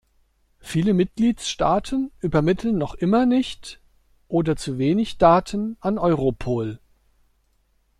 [0.57, 3.79] Viele Mitgliedstaaten übermitteln noch immer nicht
[4.27, 6.79] oder zu wenig Daten an Europol.